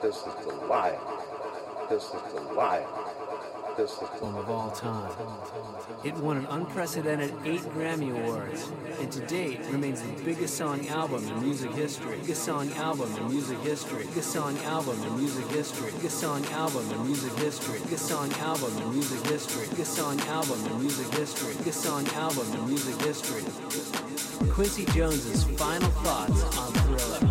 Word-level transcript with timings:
This 0.00 0.18
is 0.18 0.46
the 0.46 0.54
lion. 0.68 1.00
This 1.90 2.04
is 2.04 2.32
the 2.32 2.40
lion. 2.54 2.86
This 3.76 3.92
is 3.92 3.98
the 3.98 4.26
of 4.26 4.48
all 4.48 4.70
time. 4.70 5.10
It 6.04 6.14
won 6.14 6.36
an 6.36 6.46
unprecedented 6.46 7.34
eight 7.44 7.62
Grammy 7.74 8.10
Awards, 8.10 8.70
and 9.00 9.10
to 9.10 9.20
date 9.26 9.60
remains 9.72 10.02
the 10.02 10.12
biggest 10.22 10.56
selling 10.56 10.88
album 10.88 11.26
in 11.26 11.42
music 11.42 11.72
history. 11.72 12.18
Biggest 12.18 12.44
selling 12.44 12.72
album 12.74 13.12
in 13.16 13.28
music 13.28 13.58
history. 13.60 14.04
Biggest 14.06 14.32
selling 14.32 14.58
album 14.58 15.02
in 15.02 15.16
music 15.16 15.48
history. 15.48 15.90
Biggest 15.92 16.20
selling 16.20 16.46
album 16.46 16.90
in 16.92 17.06
music 17.06 17.32
history. 17.38 17.78
Biggest 17.80 18.06
selling 18.06 18.32
album 18.34 18.76
in 18.82 18.92
music 18.92 19.26
history. 19.26 19.66
Biggest 19.68 19.94
selling 19.96 20.20
album 20.20 20.66
in 20.66 20.80
music 20.80 21.14
history. 21.14 21.54
Biggest 21.58 21.82
selling 21.82 22.08
album 22.08 22.52
in 22.52 22.68
music 22.68 23.00
history. 23.02 23.42
Quincy 24.48 24.84
Jones's 24.86 25.42
final 25.58 25.90
thoughts 25.90 26.56
on 26.56 26.72
Thriller. 26.72 27.27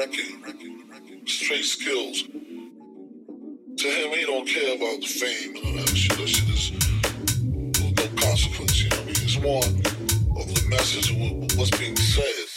Record, 0.00 1.28
straight 1.28 1.64
skills. 1.64 2.22
To 2.22 3.88
him, 3.88 4.10
he 4.12 4.24
don't 4.24 4.46
care 4.48 4.74
about 4.76 5.00
the 5.00 5.06
fame 5.06 5.56
and 5.56 5.66
all 5.66 5.72
that 5.74 5.96
shit. 5.96 6.16
That 6.16 6.28
shit 6.28 6.48
is 6.48 6.72
no 7.98 8.08
consequence, 8.16 8.82
you 8.82 8.88
know 8.90 8.96
what 8.96 9.02
I 9.02 9.06
mean? 9.06 9.16
It's 9.22 9.40
more 9.40 9.64
of 10.40 10.54
the 10.54 10.66
message 10.68 11.10
of 11.10 11.58
what's 11.58 11.70
being 11.78 11.96
said. 11.96 12.49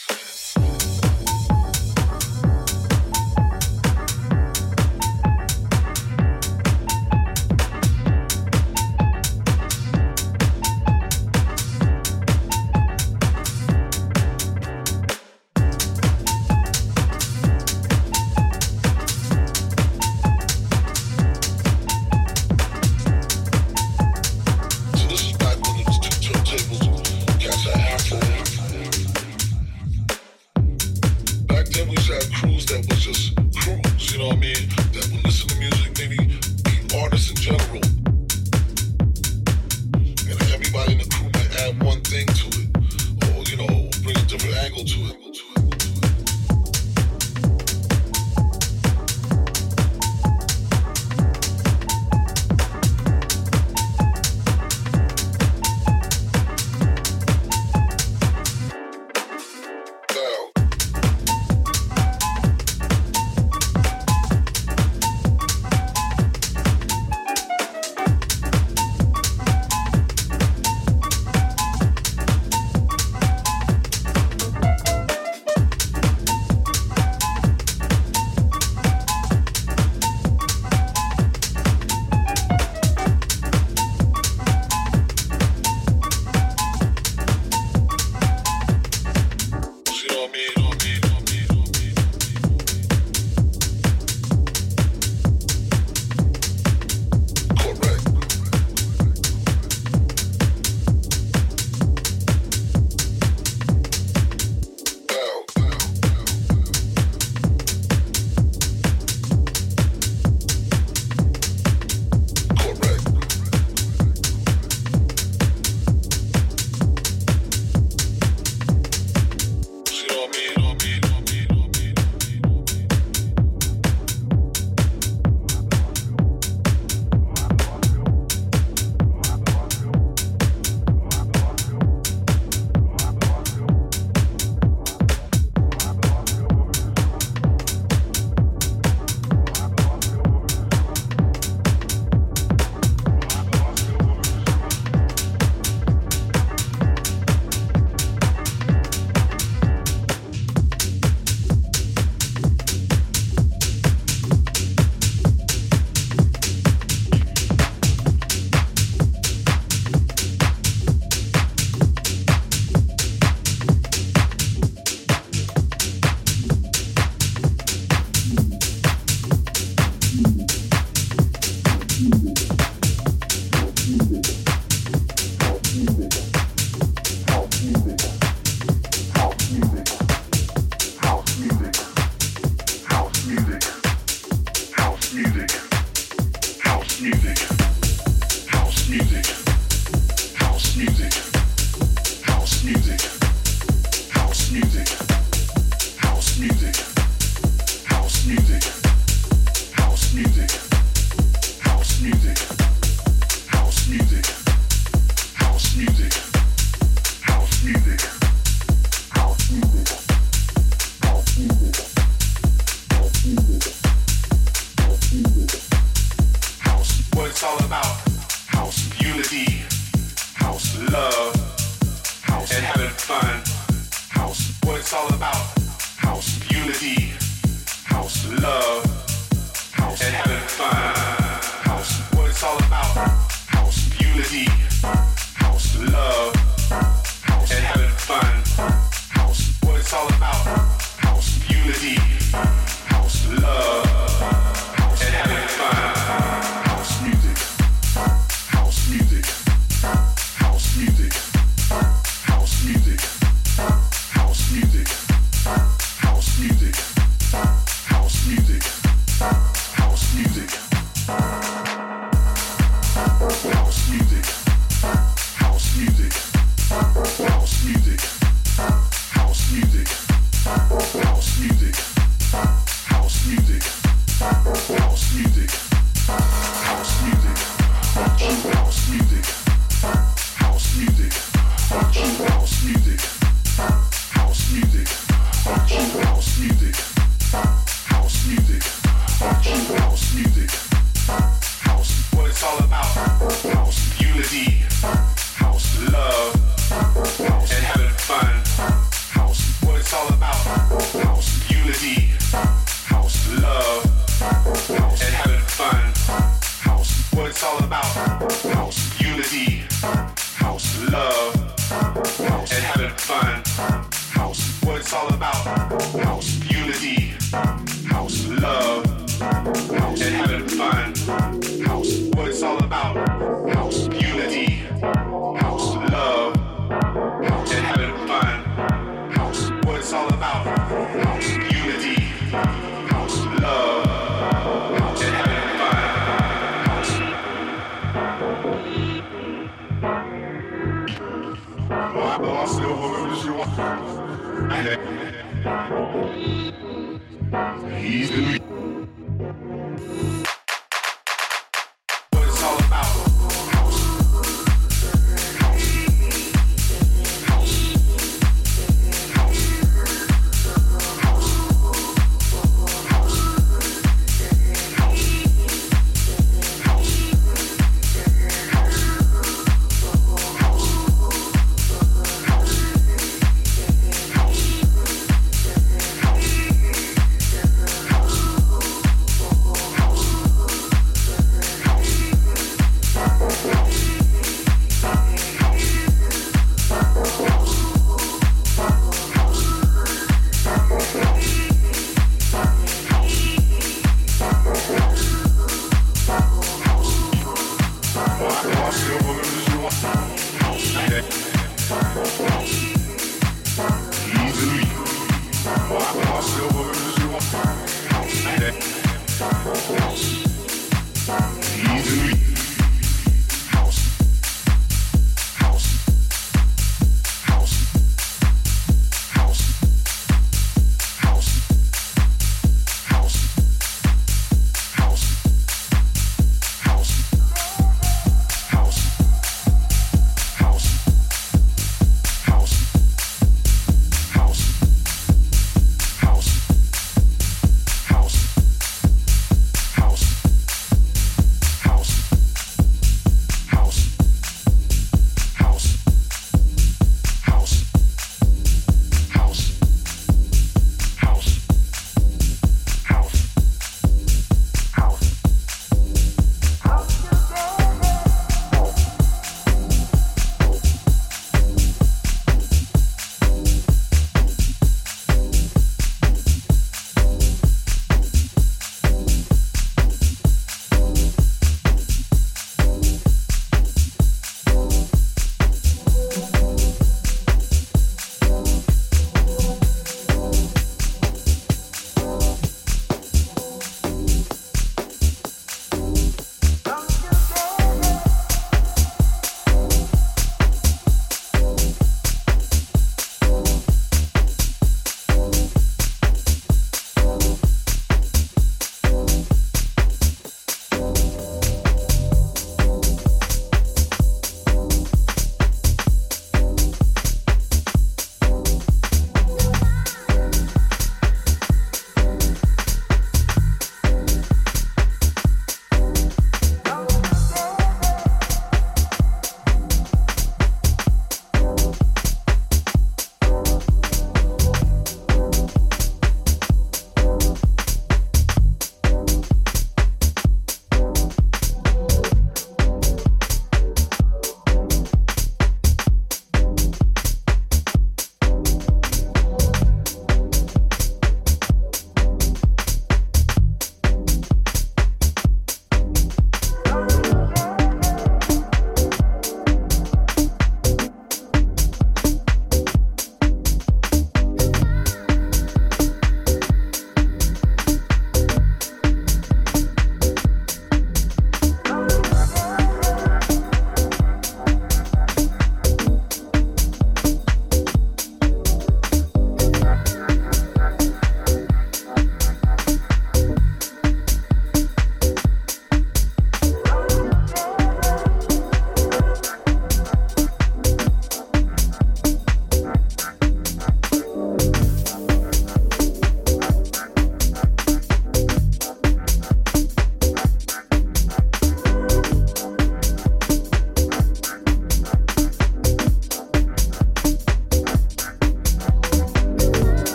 House, 345.74 346.54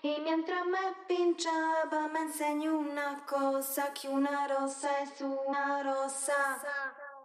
Y 0.00 0.16
mientras 0.22 0.64
me 0.64 0.78
pinchaba 1.08 2.06
me 2.12 2.20
enseñó 2.20 2.78
una 2.78 3.20
cosa, 3.26 3.92
que 3.92 4.08
una 4.08 4.46
rosa 4.46 5.02
es 5.02 5.20
una 5.20 5.82
rosa. 5.82 6.58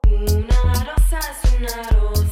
Una 0.07 0.73
rosa 0.73 1.19
es 1.19 1.53
una 1.53 1.83
rosa. 1.89 2.22